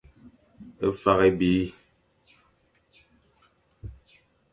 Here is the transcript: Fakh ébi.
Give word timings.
Fakh 1.01 1.23
ébi. 1.29 1.53